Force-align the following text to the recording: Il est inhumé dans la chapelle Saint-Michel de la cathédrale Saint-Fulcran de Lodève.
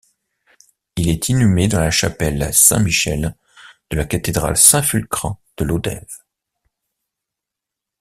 Il 0.95 1.09
est 1.09 1.29
inhumé 1.29 1.67
dans 1.67 1.79
la 1.79 1.91
chapelle 1.91 2.51
Saint-Michel 2.55 3.35
de 3.91 3.97
la 3.97 4.05
cathédrale 4.05 4.57
Saint-Fulcran 4.57 5.39
de 5.57 5.63
Lodève. 5.63 6.23